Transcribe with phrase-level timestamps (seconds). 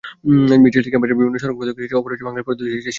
[0.63, 2.89] মিছিলটি ক্যাম্পাসের বিভিন্ন সড়ক প্রদক্ষিণ শেষে অপরাজেয় বাংলার পাদদেশে এসে শেষ হয়।